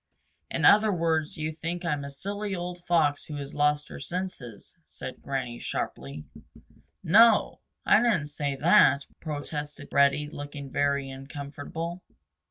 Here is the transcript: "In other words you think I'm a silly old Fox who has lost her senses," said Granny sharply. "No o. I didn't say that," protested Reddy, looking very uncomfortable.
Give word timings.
"In 0.49 0.65
other 0.65 0.91
words 0.91 1.37
you 1.37 1.51
think 1.51 1.85
I'm 1.85 2.03
a 2.03 2.09
silly 2.09 2.55
old 2.55 2.83
Fox 2.87 3.23
who 3.25 3.35
has 3.35 3.53
lost 3.53 3.87
her 3.89 3.99
senses," 3.99 4.75
said 4.83 5.21
Granny 5.21 5.59
sharply. 5.59 6.23
"No 7.03 7.29
o. 7.29 7.59
I 7.85 8.01
didn't 8.01 8.25
say 8.29 8.55
that," 8.55 9.05
protested 9.19 9.89
Reddy, 9.91 10.27
looking 10.27 10.71
very 10.71 11.11
uncomfortable. 11.11 12.01